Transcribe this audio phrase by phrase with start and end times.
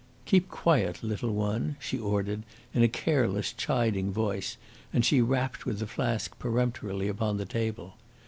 [0.25, 2.41] "Keep quiet, little one!" she ordered
[2.73, 4.57] in a careless, chiding voice,
[4.91, 7.93] and she rapped with the flask peremptorily upon the table.